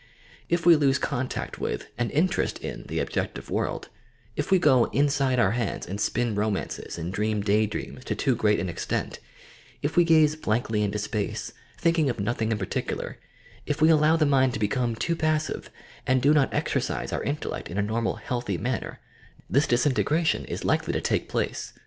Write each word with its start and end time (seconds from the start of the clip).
If 0.49 0.65
we 0.65 0.75
lose 0.75 0.97
contact 0.97 1.59
with, 1.59 1.85
and 1.95 2.09
Interest 2.09 2.57
in, 2.57 2.85
the 2.87 2.97
objective 2.99 3.51
world, 3.51 3.89
if 4.35 4.49
we 4.49 4.57
go 4.57 4.85
"inside 4.85 5.37
our 5.37 5.51
heads" 5.51 5.85
and 5.85 6.01
spin 6.01 6.33
romances 6.33 6.97
and 6.97 7.13
dream 7.13 7.41
day 7.41 7.67
dreams 7.67 8.03
to 8.05 8.15
too 8.15 8.35
great 8.35 8.59
an 8.59 8.67
extent, 8.67 9.19
if 9.83 9.95
we 9.95 10.03
gaze 10.03 10.35
blankly 10.35 10.81
into 10.81 10.97
space, 10.97 11.51
thinking 11.77 12.09
of 12.09 12.19
nothing 12.19 12.51
in 12.51 12.57
particular, 12.57 13.19
if 13.67 13.79
we 13.79 13.91
allow 13.91 14.15
the 14.15 14.25
mind 14.25 14.53
to 14.55 14.59
become 14.59 14.95
too 14.95 15.15
passive 15.15 15.69
and 16.07 16.19
do 16.19 16.33
not 16.33 16.51
exercise 16.51 17.13
our 17.13 17.21
intellect 17.21 17.69
in 17.69 17.77
a 17.77 17.83
normal, 17.83 18.15
healthy 18.15 18.57
manner, 18.57 18.99
this 19.51 19.67
disintegration 19.67 20.45
is 20.45 20.65
likely 20.65 20.93
to 20.93 20.99
take 21.01 21.29
place. 21.29 21.73